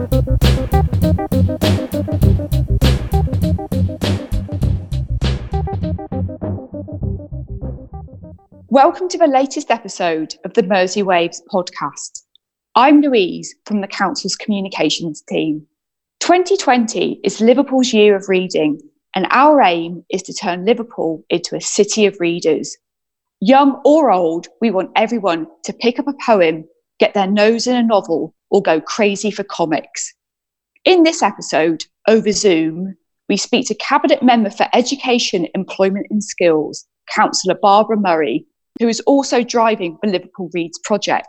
[0.00, 0.38] Welcome
[9.10, 12.22] to the latest episode of the Mersey Waves podcast.
[12.74, 15.66] I'm Louise from the Council's communications team.
[16.20, 18.80] 2020 is Liverpool's year of reading,
[19.14, 22.74] and our aim is to turn Liverpool into a city of readers.
[23.40, 26.64] Young or old, we want everyone to pick up a poem,
[26.98, 30.14] get their nose in a novel, or go crazy for comics.
[30.84, 32.96] In this episode, over Zoom,
[33.28, 38.46] we speak to Cabinet Member for Education, Employment and Skills, Councillor Barbara Murray,
[38.80, 41.28] who is also driving the Liverpool Reads project.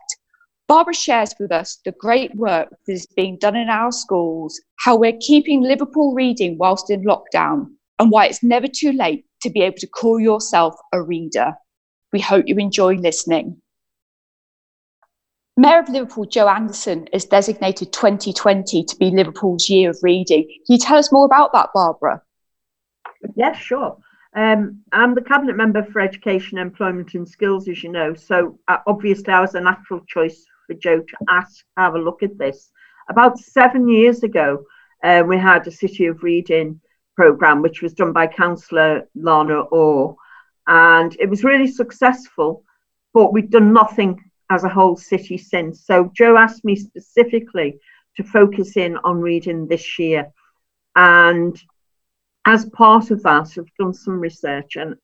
[0.68, 4.96] Barbara shares with us the great work that is being done in our schools, how
[4.96, 7.68] we're keeping Liverpool reading whilst in lockdown,
[7.99, 11.54] and why it's never too late to be able to call yourself a reader.
[12.13, 13.62] We hope you enjoy listening.
[15.62, 20.42] Mayor of Liverpool, Joe Anderson, has designated 2020 to be Liverpool's year of reading.
[20.42, 22.24] Can you tell us more about that, Barbara?
[23.35, 23.96] Yes, sure.
[24.35, 28.16] Um, I'm the Cabinet Member for Education, Employment and Skills, as you know.
[28.16, 32.24] So uh, obviously, I was a natural choice for Joe to ask, have a look
[32.24, 32.72] at this.
[33.07, 34.63] About seven years ago,
[35.04, 36.82] uh, we had a City of Reading
[37.16, 40.16] programme, which was done by Councillor Lana Orr,
[40.66, 42.63] and it was really successful,
[43.13, 45.85] but we've done nothing as a whole city since.
[45.85, 47.80] So Joe asked me specifically
[48.18, 50.32] to focus in on reading this year.
[50.96, 51.60] And
[52.46, 54.96] as part of that, I've done some research and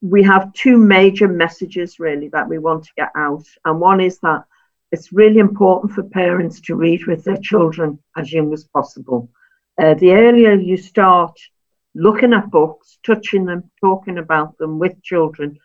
[0.00, 3.44] we have two major messages really that we want to get out.
[3.64, 4.44] And one is that
[4.92, 9.28] it's really important for parents to read with their children as young as possible.
[9.76, 11.36] Uh, the earlier you start
[11.96, 15.58] looking at books, touching them, talking about them with children,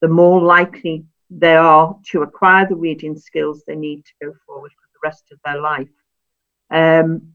[0.00, 4.72] the more likely they are to acquire the reading skills they need to go forward
[4.72, 5.88] for the rest of their life.
[6.70, 7.34] Um,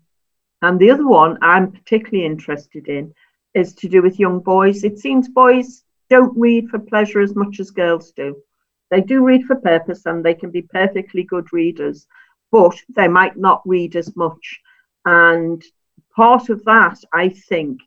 [0.61, 3.13] and the other one I'm particularly interested in
[3.53, 4.83] is to do with young boys.
[4.83, 8.35] It seems boys don't read for pleasure as much as girls do.
[8.91, 12.05] They do read for purpose and they can be perfectly good readers,
[12.51, 14.59] but they might not read as much.
[15.05, 15.63] And
[16.16, 17.79] part of that, I think,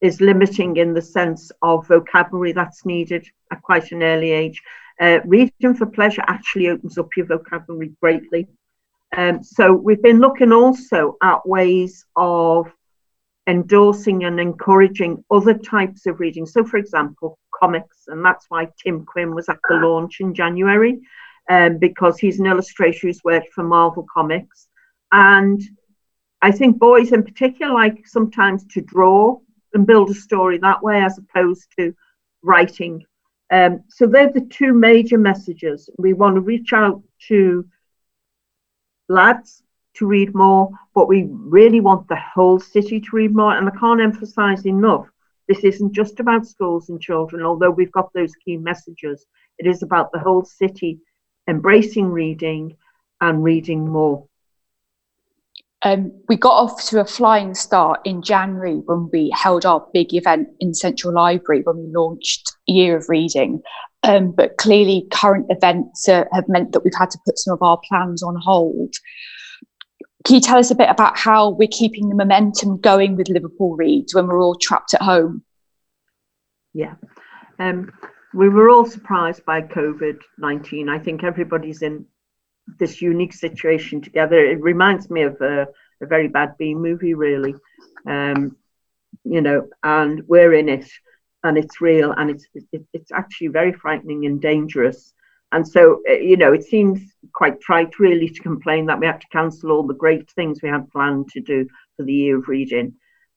[0.00, 4.62] is limiting in the sense of vocabulary that's needed at quite an early age.
[5.00, 8.46] Uh, reading for pleasure actually opens up your vocabulary greatly.
[9.16, 12.72] Um, so we've been looking also at ways of
[13.46, 16.46] endorsing and encouraging other types of reading.
[16.46, 21.00] So, for example, comics, and that's why Tim Quinn was at the launch in January,
[21.48, 24.68] um, because he's an illustrator who's worked for Marvel Comics.
[25.12, 25.62] And
[26.42, 29.38] I think boys in particular like sometimes to draw
[29.72, 31.94] and build a story that way as opposed to
[32.42, 33.04] writing.
[33.50, 35.90] Um, so they're the two major messages.
[35.98, 37.66] We want to reach out to
[39.08, 39.62] lads
[39.94, 43.56] to read more, but we really want the whole city to read more.
[43.56, 45.06] And I can't emphasize enough
[45.46, 49.26] this isn't just about schools and children, although we've got those key messages.
[49.58, 51.00] It is about the whole city
[51.48, 52.76] embracing reading
[53.20, 54.26] and reading more.
[55.84, 60.14] Um, we got off to a flying start in January when we held our big
[60.14, 63.62] event in Central Library when we launched Year of Reading.
[64.02, 67.62] Um, but clearly, current events uh, have meant that we've had to put some of
[67.62, 68.94] our plans on hold.
[70.24, 73.76] Can you tell us a bit about how we're keeping the momentum going with Liverpool
[73.76, 75.44] Reads when we're all trapped at home?
[76.72, 76.94] Yeah.
[77.58, 77.92] Um,
[78.32, 80.88] we were all surprised by COVID 19.
[80.88, 82.06] I think everybody's in
[82.78, 84.38] this unique situation together.
[84.38, 85.66] It reminds me of a,
[86.00, 87.54] a very bad B movie, really.
[88.06, 88.56] Um,
[89.24, 90.88] you know, and we're in it
[91.44, 95.12] and it's real and it's, it, it's actually very frightening and dangerous.
[95.52, 97.00] And so, uh, you know, it seems
[97.32, 100.68] quite trite really to complain that we have to cancel all the great things we
[100.68, 102.94] had planned to do for the year of reading.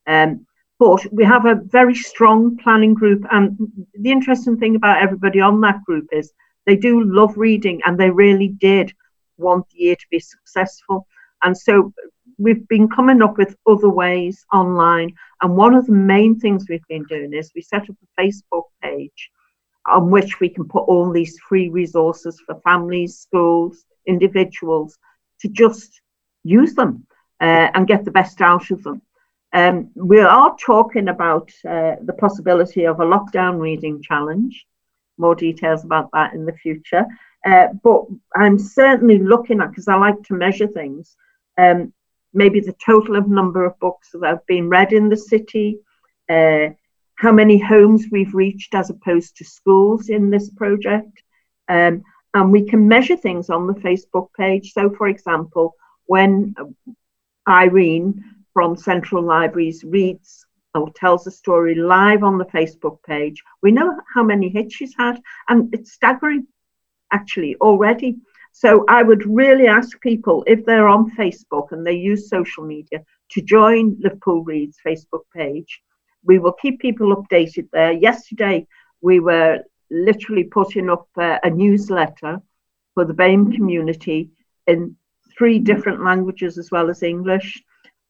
[0.07, 0.45] Um,
[0.79, 3.25] but we have a very strong planning group.
[3.31, 3.57] And
[3.93, 6.33] the interesting thing about everybody on that group is
[6.65, 8.93] they do love reading and they really did
[9.37, 11.07] want the year to be successful.
[11.43, 11.93] And so
[12.37, 15.13] we've been coming up with other ways online.
[15.41, 18.63] And one of the main things we've been doing is we set up a Facebook
[18.81, 19.31] page
[19.85, 24.97] on which we can put all these free resources for families, schools, individuals
[25.41, 26.01] to just
[26.43, 27.05] use them
[27.41, 29.01] uh, and get the best out of them.
[29.53, 34.65] Um, we are talking about uh, the possibility of a lockdown reading challenge.
[35.17, 37.05] More details about that in the future.
[37.45, 38.05] Uh, but
[38.35, 41.15] I'm certainly looking at, because I like to measure things,
[41.57, 41.93] um,
[42.33, 45.79] maybe the total of number of books that have been read in the city,
[46.29, 46.69] uh,
[47.15, 51.23] how many homes we've reached as opposed to schools in this project.
[51.67, 52.03] Um,
[52.33, 54.73] and we can measure things on the Facebook page.
[54.73, 55.73] So, for example,
[56.05, 56.55] when
[57.47, 58.23] Irene
[58.53, 60.45] from Central Libraries reads
[60.77, 63.43] or tells a story live on the Facebook page.
[63.61, 66.47] We know how many hits she's had, and it's staggering
[67.11, 68.17] actually already.
[68.51, 73.03] So I would really ask people if they're on Facebook and they use social media
[73.31, 75.81] to join Liverpool Reads Facebook page.
[76.23, 77.91] We will keep people updated there.
[77.91, 78.65] Yesterday,
[79.01, 79.59] we were
[79.91, 82.41] literally putting up a, a newsletter
[82.93, 84.31] for the BAME community
[84.65, 84.95] in
[85.37, 87.61] three different languages as well as English.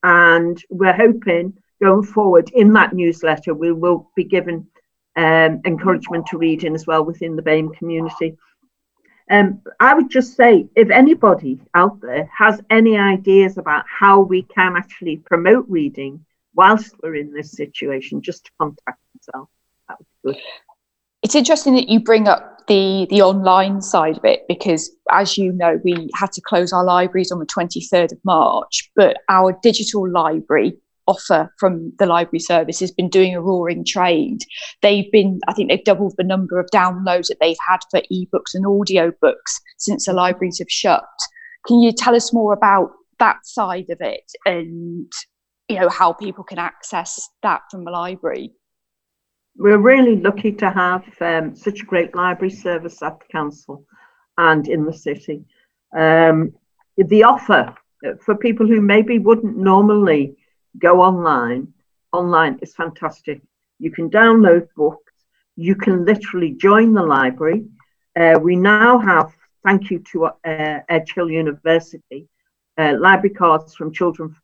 [0.04, 4.68] And we're hoping going forward in that newsletter, we will be given
[5.15, 8.38] um, encouragement to reading as well within the BAME community.
[9.29, 14.44] Um, I would just say if anybody out there has any ideas about how we
[14.44, 16.24] can actually promote reading
[16.56, 19.50] whilst we're in this situation, just to contact myself.
[19.89, 20.44] That would be good.
[21.23, 25.51] It's interesting that you bring up the the online side of it because, as you
[25.51, 30.09] know, we had to close our libraries on the 23rd of March, but our digital
[30.09, 30.77] library
[31.07, 34.39] offer from the library service has been doing a roaring trade.
[34.81, 38.54] They've been, I think they've doubled the number of downloads that they've had for ebooks
[38.54, 41.04] and audio books since the libraries have shut.
[41.65, 45.12] Can you tell us more about that side of it and
[45.68, 48.51] you know how people can access that from the library?
[49.57, 53.86] We're really lucky to have um, such a great library service at the council
[54.38, 55.44] and in the city.
[55.98, 56.54] Um,
[56.95, 57.75] the offer
[58.21, 60.37] for people who maybe wouldn't normally
[60.79, 61.74] go online.
[62.12, 63.41] Online is fantastic.
[63.79, 65.13] You can download books.
[65.56, 67.65] You can literally join the library.
[68.19, 69.31] Uh, we now have,
[69.65, 72.27] thank you to uh, Edge Hill University,
[72.77, 74.35] uh, library cards from children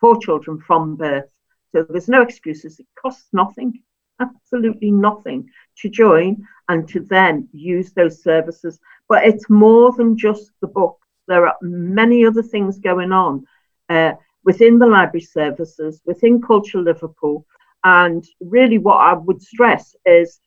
[0.00, 1.30] for children from birth.
[1.70, 2.80] So there's no excuses.
[2.80, 3.82] It costs nothing,
[4.20, 5.48] absolutely nothing
[5.78, 8.78] to join and to then use those services.
[9.08, 10.98] But it's more than just the book.
[11.28, 13.46] There are many other things going on.
[13.88, 14.12] Uh,
[14.44, 17.46] within the library services, within Culture Liverpool.
[17.84, 20.40] And really, what I would stress is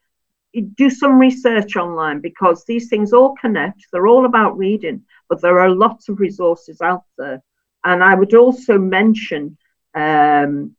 [0.75, 3.86] do some research online because these things all connect.
[3.92, 7.44] They're all about reading, but there are lots of resources out there.
[7.83, 9.57] And I would also mention
[9.94, 10.75] um,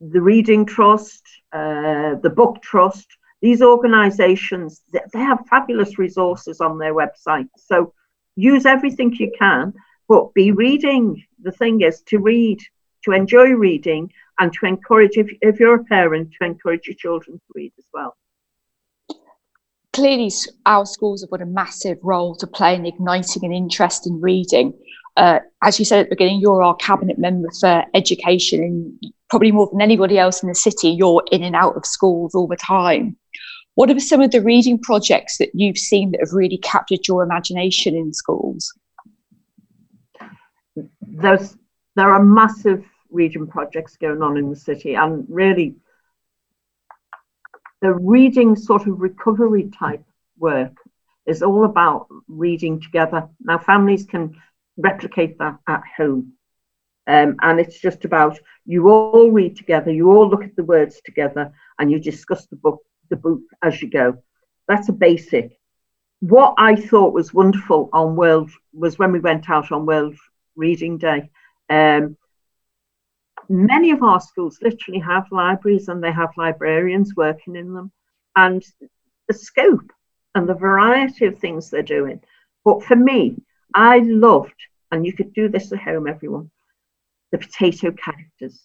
[0.00, 1.22] the Reading Trust,
[1.52, 3.06] uh, the Book Trust.
[3.40, 7.48] These organizations, they have fabulous resources on their website.
[7.56, 7.92] So
[8.36, 9.74] use everything you can
[10.08, 11.24] but be reading.
[11.42, 12.60] The thing is to read,
[13.04, 17.38] to enjoy reading, and to encourage, if, if you're a parent, to encourage your children
[17.38, 18.16] to read as well.
[19.92, 20.30] Clearly,
[20.64, 24.72] our schools have got a massive role to play in igniting an interest in reading.
[25.18, 29.52] Uh, as you said at the beginning, you're our cabinet member for education, and probably
[29.52, 32.56] more than anybody else in the city, you're in and out of schools all the
[32.56, 33.16] time.
[33.74, 37.22] What are some of the reading projects that you've seen that have really captured your
[37.22, 38.72] imagination in schools?
[41.00, 41.56] There's
[41.96, 45.76] there are massive region projects going on in the city, and really
[47.82, 50.04] the reading sort of recovery type
[50.38, 50.76] work
[51.26, 53.28] is all about reading together.
[53.40, 54.36] Now, families can
[54.76, 56.32] replicate that at home.
[57.06, 61.00] Um, and it's just about you all read together, you all look at the words
[61.04, 62.80] together, and you discuss the book,
[63.10, 64.18] the book as you go.
[64.68, 65.58] That's a basic.
[66.20, 70.16] What I thought was wonderful on World was when we went out on World
[70.56, 71.30] reading day.
[71.68, 72.16] Um,
[73.48, 77.92] many of our schools literally have libraries and they have librarians working in them.
[78.36, 78.64] And
[79.28, 79.92] the scope
[80.34, 82.20] and the variety of things they're doing.
[82.64, 83.36] But for me,
[83.74, 84.54] I loved,
[84.90, 86.50] and you could do this at home, everyone,
[87.30, 88.62] the potato characters.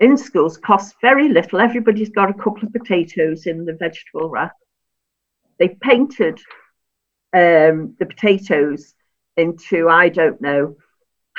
[0.00, 1.60] In schools, costs very little.
[1.60, 4.54] Everybody's got a couple of potatoes in the vegetable wrap.
[5.58, 6.38] They painted
[7.34, 8.94] um, the potatoes
[9.36, 10.76] into, I don't know,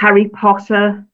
[0.02, 1.06] Harry Potter,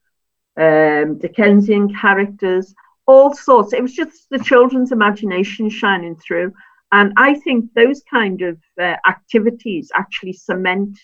[0.55, 2.73] um, Dickensian characters,
[3.05, 3.73] all sorts.
[3.73, 6.53] It was just the children's imagination shining through.
[6.93, 10.97] And I think those kind of uh, activities actually cement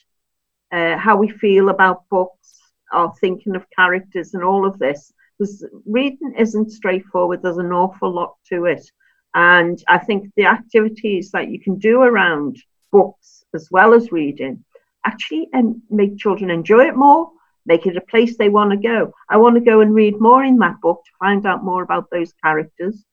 [0.72, 2.62] uh, how we feel about books,
[2.94, 5.12] our thinking of characters, and all of this.
[5.38, 8.90] Because reading isn't straightforward, there's an awful lot to it.
[9.36, 12.64] And I think the activities that you can do around
[12.94, 14.64] books as well as reading
[15.06, 17.30] actually and make children enjoy it more
[17.66, 19.14] make it a place they want to go.
[19.30, 22.10] I want to go and read more in that book to find out more about
[22.12, 23.04] those characters,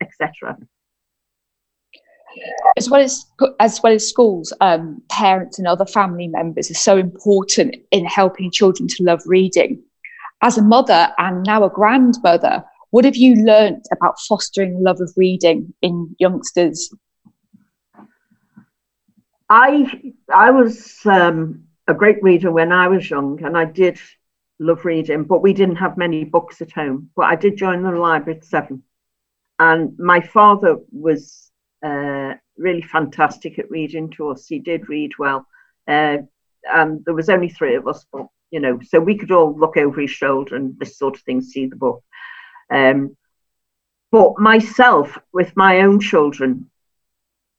[0.00, 0.58] etc.
[2.76, 3.24] As well as
[3.58, 8.50] as well as schools, um, parents and other family members are so important in helping
[8.50, 9.82] children to love reading.
[10.42, 15.12] As a mother and now a grandmother, what have you learnt about fostering love of
[15.16, 16.92] reading in youngsters?
[19.48, 23.98] I I was um, a great reader when I was young, and I did
[24.60, 27.10] love reading, but we didn't have many books at home.
[27.16, 28.82] But I did join the library at seven.
[29.58, 31.50] And my father was
[31.84, 34.46] uh, really fantastic at reading to us.
[34.46, 35.46] He did read well.
[35.86, 36.18] Uh,
[36.64, 39.76] and there was only three of us, but you know, so we could all look
[39.76, 42.02] over his shoulder and this sort of thing, see the book.
[42.70, 43.16] Um,
[44.10, 46.70] but myself, with my own children,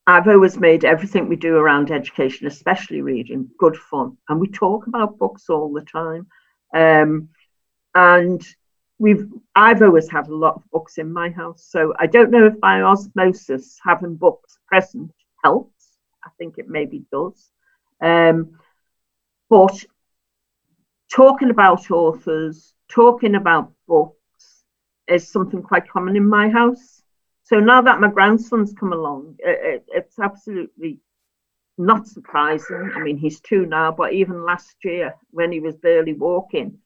[0.10, 4.18] I've always made everything we do around education, especially reading, good fun.
[4.28, 6.26] And we talk about books all the time.
[6.74, 7.30] Um,
[7.94, 8.44] and
[8.98, 11.68] we've I've always had a lot of books in my house.
[11.70, 15.12] So I don't know if by osmosis having books present
[15.44, 16.00] helps.
[16.26, 17.52] I think it maybe does.
[18.02, 18.58] Um,
[19.48, 19.86] but
[21.14, 24.64] talking about authors, talking about books
[25.08, 26.99] is something quite common in my house.
[27.50, 31.00] So now that my grandson's come along, it, it, it's absolutely
[31.80, 32.92] not surprising.
[32.96, 36.78] I mean, he's two now, but even last year when he was barely walking,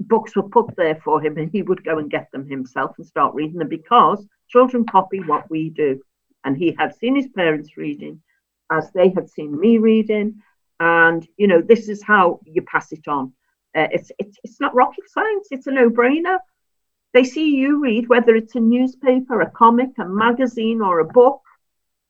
[0.00, 3.06] books were put there for him and he would go and get them himself and
[3.06, 6.00] start reading them because children copy what we do.
[6.44, 8.22] And he had seen his parents reading
[8.70, 10.40] as they had seen me reading.
[10.80, 13.34] And, you know, this is how you pass it on.
[13.76, 16.38] Uh, it's, it's, it's not rocket science, it's a no brainer.
[17.14, 21.42] They see you read, whether it's a newspaper, a comic, a magazine, or a book.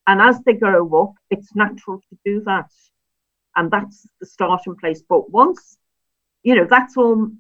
[0.07, 2.71] And as they grow up, it's natural to do that.
[3.57, 5.03] And that's the starting place.
[5.09, 5.79] But once,
[6.43, 7.31] you know, that's all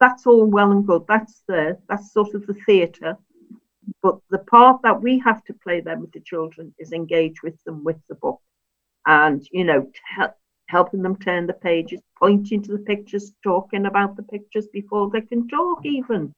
[0.00, 1.04] that's all well and good.
[1.06, 3.16] That's the that's sort of the theatre.
[4.02, 7.62] But the part that we have to play then with the children is engage with
[7.64, 8.40] them with the book.
[9.06, 10.34] And, you know, help,
[10.66, 15.22] helping them turn the pages, pointing to the pictures, talking about the pictures before they
[15.22, 16.32] can talk even.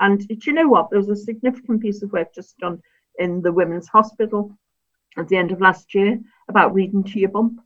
[0.00, 0.90] And do you know what?
[0.90, 2.80] There was a significant piece of work just done
[3.18, 4.56] in the women's hospital
[5.16, 7.60] at the end of last year about reading to your bump,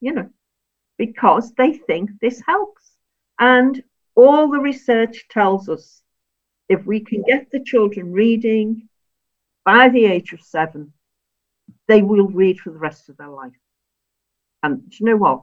[0.00, 0.28] you know,
[0.98, 2.92] because they think this helps.
[3.38, 3.82] And
[4.14, 6.02] all the research tells us
[6.68, 8.88] if we can get the children reading
[9.64, 10.92] by the age of seven,
[11.86, 13.52] they will read for the rest of their life.
[14.62, 15.42] And do you know what?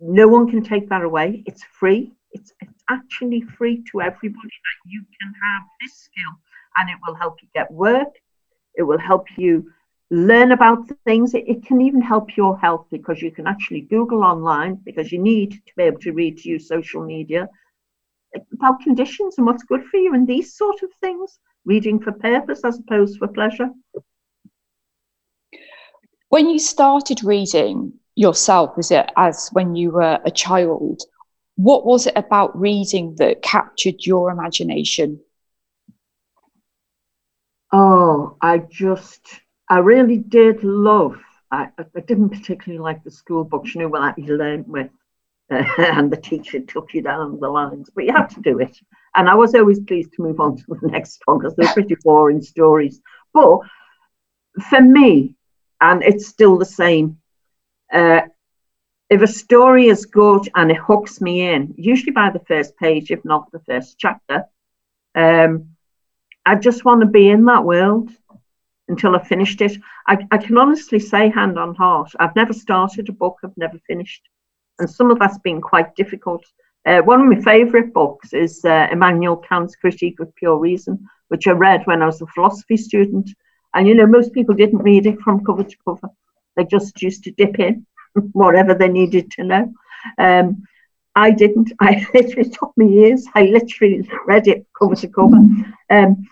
[0.00, 1.42] No one can take that away.
[1.46, 2.12] It's free.
[2.32, 6.32] It's, it's actually free to everybody that you can have this skill
[6.76, 8.08] and it will help you get work.
[8.74, 9.70] It will help you
[10.10, 11.34] learn about things.
[11.34, 15.18] It, it, can even help your health because you can actually Google online because you
[15.18, 17.48] need to be able to read to use social media
[18.52, 21.38] about conditions and what's good for you and these sort of things.
[21.64, 23.70] Reading for purpose as opposed for pleasure.
[26.28, 31.00] When you started reading yourself, was it as when you were a child?
[31.56, 35.20] What was it about reading that captured your imagination?
[37.72, 39.20] Oh, I just,
[39.68, 41.16] I really did love.
[41.50, 44.90] I, I didn't particularly like the school books, you know, what you learned with,
[45.50, 48.76] uh, and the teacher took you down the lines, but you had to do it.
[49.14, 51.96] And I was always pleased to move on to the next one because they're pretty
[52.02, 53.00] boring stories.
[53.32, 53.58] But
[54.68, 55.34] for me,
[55.80, 57.18] and it's still the same,
[57.92, 58.22] uh,
[59.14, 63.12] if a story is good and it hooks me in, usually by the first page,
[63.12, 64.44] if not the first chapter,
[65.14, 65.68] um,
[66.44, 68.10] I just want to be in that world
[68.88, 69.78] until I finished it.
[70.08, 73.78] I, I can honestly say, hand on heart, I've never started a book, I've never
[73.86, 74.22] finished.
[74.80, 76.44] And some of that's been quite difficult.
[76.84, 81.46] Uh, one of my favourite books is uh, Immanuel Kant's Critique of Pure Reason, which
[81.46, 83.30] I read when I was a philosophy student.
[83.74, 86.08] And you know, most people didn't read it from cover to cover,
[86.56, 87.86] they just used to dip in
[88.32, 89.72] whatever they needed to know.
[90.18, 90.64] Um,
[91.14, 91.72] I didn't.
[91.80, 93.26] I literally took me years.
[93.34, 95.38] I literally read it cover to cover.
[95.90, 96.28] Um,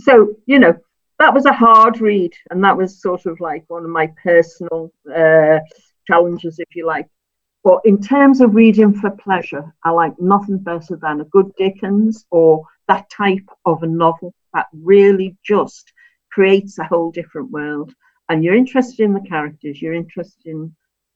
[0.00, 0.76] so you know
[1.18, 4.92] that was a hard read, and that was sort of like one of my personal
[5.14, 5.58] uh,
[6.06, 7.08] challenges, if you like.
[7.62, 12.26] But in terms of reading for pleasure, I like nothing better than a good Dickens
[12.30, 15.92] or that type of a novel that really just
[16.30, 17.94] creates a whole different world.
[18.28, 20.74] And you're interested in the characters, you're interested in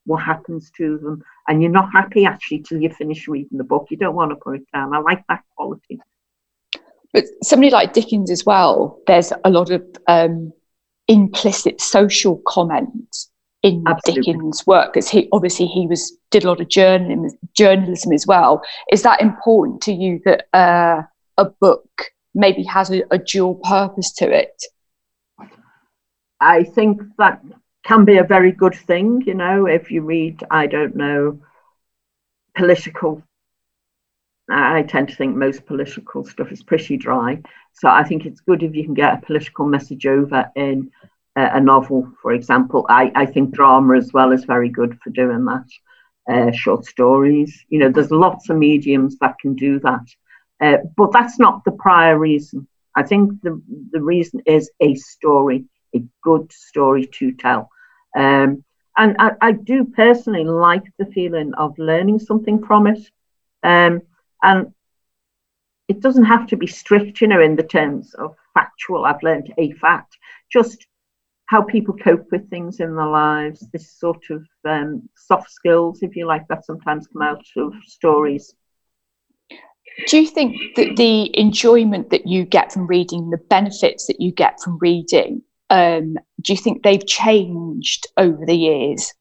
[0.08, 3.88] what happens to them, and you're not happy actually till you finish reading the book.
[3.90, 4.94] You don't want to put it down.
[4.94, 6.00] I like that quality.
[7.12, 10.52] But somebody like Dickens as well, there's a lot of um,
[11.08, 13.16] implicit social comment
[13.62, 14.32] in Absolutely.
[14.32, 18.62] Dickens' work because he obviously he was did a lot of journalism, journalism as well.
[18.90, 21.02] Is that important to you that uh,
[21.36, 24.62] a book maybe has a, a dual purpose to it?
[26.40, 27.42] I think that
[27.85, 31.40] can be a very good thing, you know, if you read, I don't know,
[32.56, 33.23] political.
[34.50, 37.40] I tend to think most political stuff is pretty dry.
[37.75, 40.90] So I think it's good if you can get a political message over in
[41.37, 42.87] a, a novel, for example.
[42.88, 45.66] I, I think drama as well is very good for doing that.
[46.30, 47.64] uh, short stories.
[47.68, 50.06] You know, there's lots of mediums that can do that.
[50.61, 52.66] Uh, but that's not the prior reason.
[52.94, 53.61] I think the,
[53.92, 55.64] the reason is a story,
[55.95, 57.71] a good story to tell.
[58.16, 58.64] Um,
[58.97, 62.99] and I, I, do personally like the feeling of learning something from it.
[63.62, 64.02] Um,
[64.42, 64.73] and
[65.87, 69.52] it doesn't have to be strict, you know, in the terms of factual, I've learned
[69.57, 70.16] a fact,
[70.50, 70.87] just
[71.47, 76.14] how people cope with things in their lives, this sort of um, soft skills, if
[76.14, 78.54] you like, that sometimes come out of stories.
[80.07, 84.30] Do you think that the enjoyment that you get from reading, the benefits that you
[84.30, 89.12] get from reading, um, do you think they've changed over the years?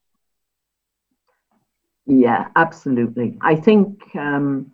[2.06, 3.38] Yeah, absolutely.
[3.42, 4.72] I think um,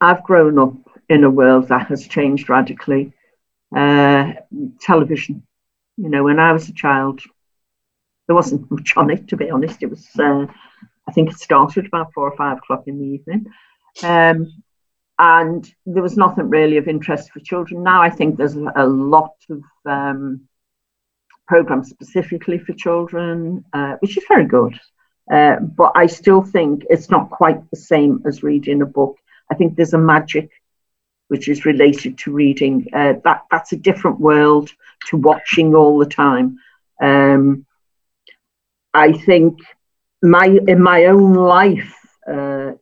[0.00, 0.74] I've grown up
[1.08, 3.12] in a world that has changed radically.
[3.76, 4.32] Uh,
[4.80, 5.42] television,
[5.96, 7.20] you know, when I was a child,
[8.26, 9.82] there wasn't much on it, to be honest.
[9.82, 10.46] It was, uh,
[11.06, 13.46] I think it started about four or five o'clock in the evening.
[14.02, 14.50] Um,
[15.18, 17.82] and there was nothing really of interest for children.
[17.82, 20.48] Now I think there's a lot of um,
[21.46, 24.78] programs specifically for children, uh, which is very good.
[25.32, 29.16] Uh, but I still think it's not quite the same as reading a book.
[29.50, 30.50] I think there's a magic
[31.28, 32.86] which is related to reading.
[32.92, 34.70] Uh, that that's a different world
[35.06, 36.58] to watching all the time.
[37.02, 37.66] Um,
[38.92, 39.58] I think
[40.22, 41.94] my in my own life,
[42.30, 42.72] uh,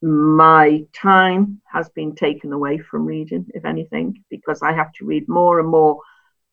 [0.00, 5.28] my time has been taken away from reading, if anything, because I have to read
[5.28, 6.00] more and more.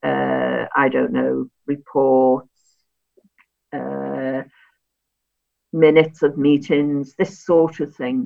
[0.05, 2.47] Uh, I don't know reports,
[3.73, 4.43] uh,
[5.73, 8.17] minutes of meetings, this sort of thing,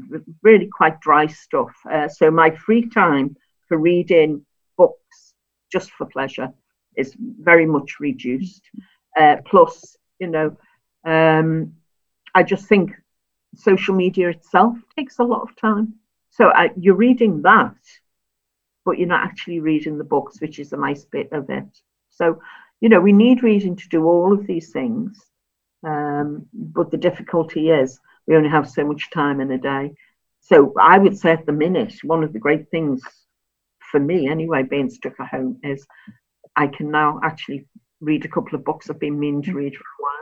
[0.43, 1.73] really quite dry stuff.
[1.91, 3.35] Uh, so my free time
[3.67, 4.45] for reading
[4.77, 5.33] books
[5.71, 6.49] just for pleasure
[6.95, 8.63] is very much reduced.
[9.17, 10.55] Uh, plus, you know,
[11.05, 11.73] um,
[12.35, 12.91] I just think
[13.55, 15.93] social media itself takes a lot of time.
[16.29, 17.77] So uh, you're reading that,
[18.85, 21.67] but you're not actually reading the books, which is a nice bit of it.
[22.09, 22.41] So,
[22.81, 25.19] you know, we need reading to do all of these things.
[25.85, 29.93] Um, but the difficulty is we only have so much time in a day.
[30.41, 33.01] So I would say at the minute, one of the great things
[33.91, 35.85] for me anyway, being stuck at home, is
[36.55, 37.67] I can now actually
[38.01, 40.18] read a couple of books I've been meaning to read for a while.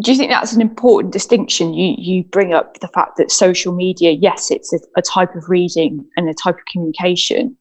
[0.00, 1.74] Do you think that's an important distinction?
[1.74, 5.48] You you bring up the fact that social media, yes, it's a, a type of
[5.48, 7.56] reading and a type of communication,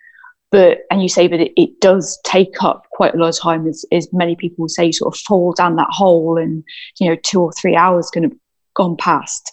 [0.54, 3.68] but and you say that it, it does take up quite a lot of time
[3.68, 6.64] as, as many people say sort of fall down that hole and
[7.00, 8.36] you know two or three hours going to
[8.76, 9.52] gone past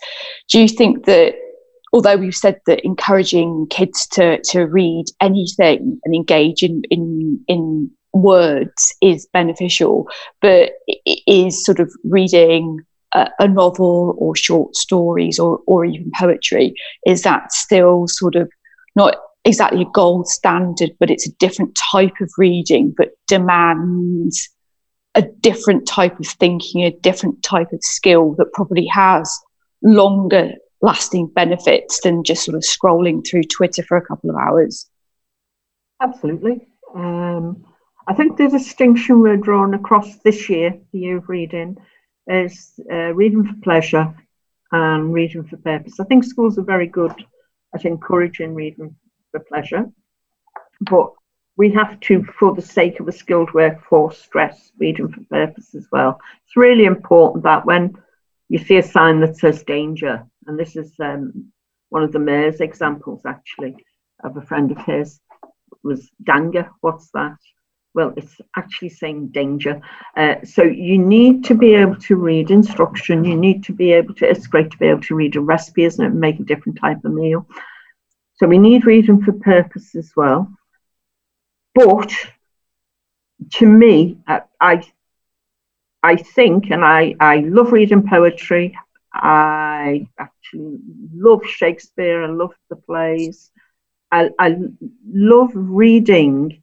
[0.49, 1.35] do you think that
[1.93, 7.91] although we've said that encouraging kids to to read anything and engage in in in
[8.13, 10.09] words is beneficial
[10.41, 10.73] but
[11.27, 12.79] is sort of reading
[13.15, 16.75] a, a novel or short stories or or even poetry
[17.07, 18.51] is that still sort of
[18.97, 24.49] not exactly a gold standard, but it's a different type of reading that demands
[25.15, 29.33] a different type of thinking, a different type of skill that probably has
[29.83, 34.89] longer lasting benefits than just sort of scrolling through Twitter for a couple of hours.
[36.01, 36.67] Absolutely.
[36.95, 37.65] Um,
[38.11, 41.77] I think the distinction we're drawing across this year, the year of reading,
[42.27, 44.13] is uh, reading for pleasure
[44.73, 46.01] and reading for purpose.
[46.01, 47.15] I think schools are very good
[47.73, 48.97] at encouraging reading
[49.31, 49.85] for pleasure.
[50.81, 51.13] But
[51.57, 55.87] we have to, for the sake of a skilled workforce, stress reading for purpose as
[55.93, 56.19] well.
[56.45, 57.97] It's really important that when
[58.49, 61.53] you see a sign that says danger, and this is um,
[61.91, 63.77] one of the mayor's examples actually
[64.25, 65.21] of a friend of his
[65.85, 66.69] was danger.
[66.81, 67.37] What's that?
[67.93, 69.81] Well, it's actually saying danger.
[70.17, 73.25] Uh, so you need to be able to read instruction.
[73.25, 75.85] You need to be able to, it's great to be able to read a recipe,
[75.85, 76.11] isn't it?
[76.13, 77.47] And make a different type of meal.
[78.35, 80.49] So we need reading for purpose as well.
[81.75, 82.13] But
[83.55, 84.83] to me, I,
[86.03, 88.77] I think, and I, I love reading poetry.
[89.13, 90.79] I actually
[91.13, 92.23] love Shakespeare.
[92.23, 93.51] I love the plays.
[94.11, 94.57] I, I
[95.07, 96.60] love reading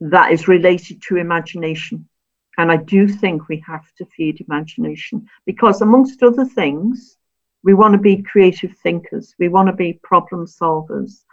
[0.00, 2.08] that is related to imagination.
[2.56, 7.16] And I do think we have to feed imagination because, amongst other things,
[7.62, 9.34] we want to be creative thinkers.
[9.38, 11.24] We want to be problem solvers.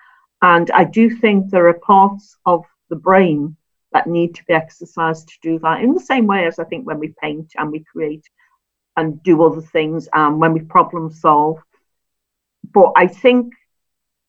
[0.42, 3.56] And I do think there are parts of the brain
[3.94, 6.86] that need to be exercised to do that in the same way as I think
[6.86, 8.26] when we paint and we create
[8.98, 11.60] and do other things and when we problem solve.
[12.74, 13.54] But I think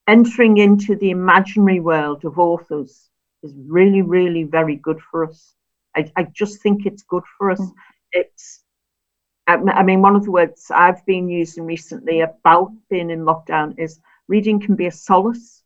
[0.07, 3.11] entering into the imaginary world of authors
[3.47, 5.55] is really, really very good for us.
[5.97, 7.61] I, I just think it's good for us.
[7.61, 7.73] Mm.
[8.13, 8.65] It's
[9.49, 14.01] I mean, one of the words I've been using recently about being in lockdown is
[14.27, 15.63] reading can be a solace.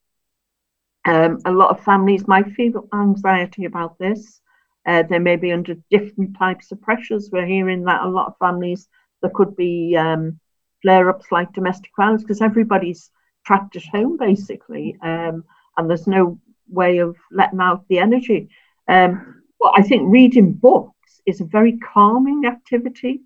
[1.07, 4.43] Um, a lot of families might feel anxiety about this.
[4.87, 7.31] Uh, they may be under different types of pressures.
[7.33, 8.87] We're hearing that a lot of families,
[9.23, 10.39] there could be um,
[10.83, 13.11] flare ups like domestic violence because everybody's
[13.47, 15.45] trapped at home basically, um,
[15.77, 16.39] and there's no
[16.71, 18.49] way of letting out the energy.
[18.89, 23.23] Um, well, I think reading books is a very calming activity.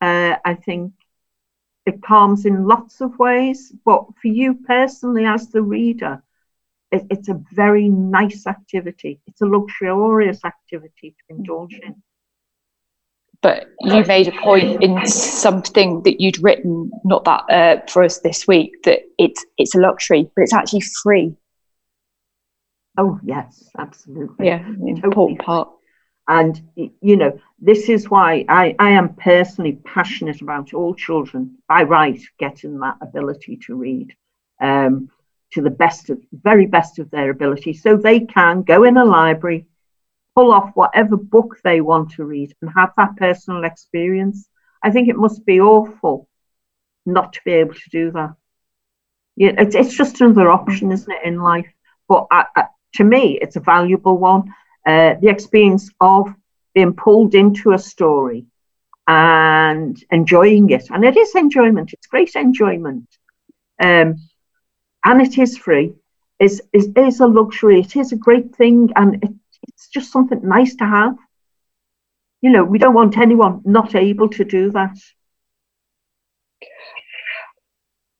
[0.00, 0.92] Uh, I think
[1.86, 6.22] it calms in lots of ways, but for you personally, as the reader,
[6.90, 9.20] it, it's a very nice activity.
[9.26, 12.02] It's a luxurious activity to indulge in.
[13.42, 18.18] But you made a point in something that you'd written, not that uh, for us
[18.20, 21.36] this week, that it's it's a luxury, but it's actually free.
[22.98, 24.46] Oh yes, absolutely.
[24.46, 25.70] Yeah, important part.
[26.28, 31.84] And, you know, this is why I, I am personally passionate about all children by
[31.84, 34.12] right getting that ability to read
[34.60, 35.08] um,
[35.52, 39.04] to the best of, very best of their ability so they can go in a
[39.04, 39.66] library,
[40.34, 44.48] pull off whatever book they want to read and have that personal experience.
[44.82, 46.28] I think it must be awful
[47.04, 48.34] not to be able to do that.
[49.36, 51.70] Yeah, it's, it's just another option, isn't it, in life?
[52.08, 54.54] But I, I, to me, it's a valuable one
[54.86, 56.32] uh, the experience of
[56.74, 58.46] being pulled into a story
[59.08, 60.88] and enjoying it.
[60.90, 63.08] And it is enjoyment, it's great enjoyment.
[63.82, 64.16] Um,
[65.04, 65.94] and it is free,
[66.38, 69.30] is, is, a luxury, it is a great thing, and it,
[69.68, 71.16] it's just something nice to have.
[72.40, 74.96] You know, we don't want anyone not able to do that.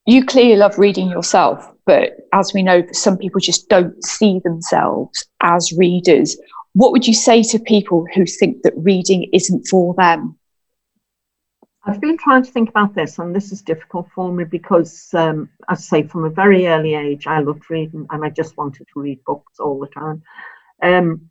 [0.04, 5.24] You clearly love reading yourself, but as we know, some people just don't see themselves
[5.40, 6.36] as readers
[6.76, 10.38] what would you say to people who think that reading isn't for them?
[11.86, 15.48] I've been trying to think about this, and this is difficult for me because, um,
[15.70, 18.86] as I say, from a very early age, I loved reading and I just wanted
[18.92, 20.22] to read books all the time.
[20.82, 21.30] Um,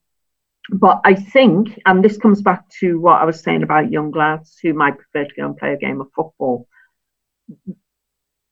[0.71, 4.57] but I think, and this comes back to what I was saying about young lads
[4.63, 6.67] who might prefer to go and play a game of football,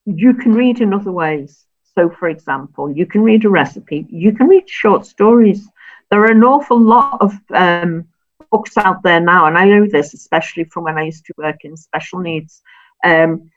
[0.05, 1.65] you can read in other ways.
[1.95, 5.67] So, for example, you can read a recipe, you can read short stories.
[6.09, 8.07] There are an awful lot of um,
[8.51, 11.63] books out there now, and I know this especially from when I used to work
[11.65, 12.61] in special needs,
[13.03, 13.51] um,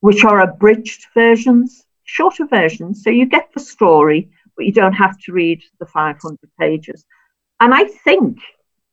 [0.00, 3.04] which are abridged versions, shorter versions.
[3.04, 7.04] So you get the story, but you don't have to read the 500 pages.
[7.60, 8.38] And I think,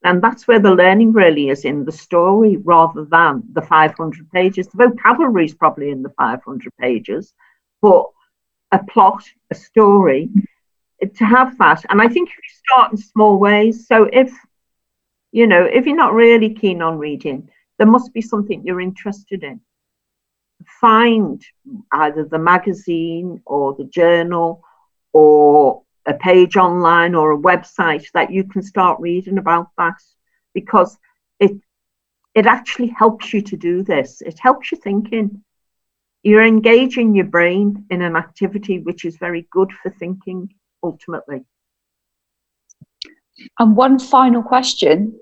[0.03, 4.67] and that's where the learning really is in the story rather than the 500 pages.
[4.67, 7.33] The vocabulary is probably in the 500 pages,
[7.81, 8.05] but
[8.71, 10.29] a plot, a story,
[11.15, 11.85] to have that.
[11.89, 14.31] And I think if you start in small ways, so if
[15.31, 19.43] you know, if you're not really keen on reading, there must be something you're interested
[19.43, 19.61] in.
[20.81, 21.41] Find
[21.91, 24.63] either the magazine or the journal
[25.13, 29.95] or a page online or a website that you can start reading about that
[30.53, 30.97] because
[31.39, 31.51] it
[32.35, 34.21] it actually helps you to do this.
[34.21, 35.43] It helps you thinking.
[36.23, 40.53] You're engaging your brain in an activity which is very good for thinking
[40.83, 41.45] ultimately.
[43.57, 45.17] And one final question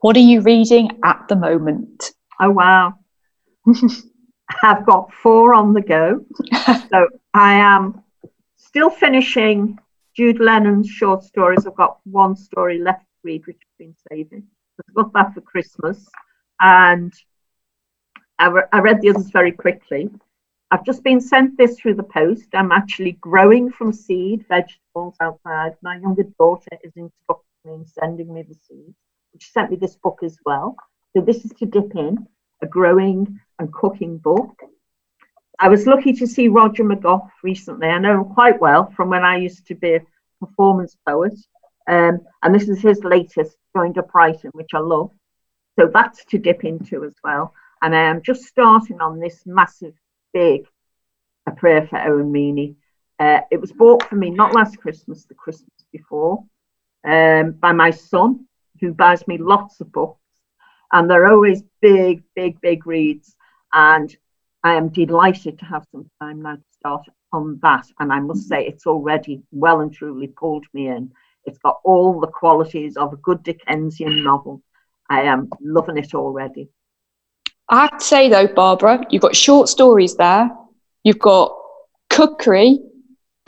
[0.00, 2.12] What are you reading at the moment?
[2.40, 2.94] Oh, wow.
[4.62, 6.24] I've got four on the go.
[6.90, 8.02] so I am
[8.56, 9.78] still finishing
[10.14, 11.66] Jude Lennon's short stories.
[11.66, 14.46] I've got one story left to read, which I've been saving.
[14.88, 16.06] I've got that for Christmas.
[16.60, 17.12] And
[18.38, 20.10] I, re- I read the others very quickly.
[20.70, 22.48] I've just been sent this through the post.
[22.52, 25.76] I'm actually growing from seed vegetables outside.
[25.82, 28.94] My younger daughter is instructing me and sending me the seeds.
[29.38, 30.76] She sent me this book as well.
[31.16, 32.26] So this is to dip in
[32.62, 34.54] a growing and cooking book.
[35.58, 37.88] I was lucky to see Roger McGough recently.
[37.88, 40.02] I know him quite well from when I used to be a
[40.40, 41.34] performance poet.
[41.88, 45.10] Um, and this is his latest, Joined Up Writing, which I love.
[45.78, 47.54] So that's to dip into as well.
[47.82, 49.94] And I am just starting on this massive
[50.32, 50.66] big
[51.46, 52.76] a prayer for Owen Meany.
[53.18, 56.44] Uh, it was bought for me not last Christmas, the Christmas before,
[57.04, 58.46] um, by my son,
[58.80, 60.20] who buys me lots of books.
[60.92, 63.34] And they're always big, big, big reads.
[63.72, 64.14] And
[64.62, 67.86] I am delighted to have some time now to start on that.
[67.98, 71.12] And I must say, it's already well and truly pulled me in.
[71.44, 74.62] It's got all the qualities of a good Dickensian novel.
[75.10, 76.68] I am loving it already.
[77.70, 80.50] I have to say though, Barbara, you've got short stories there,
[81.04, 81.54] you've got
[82.10, 82.80] cookery,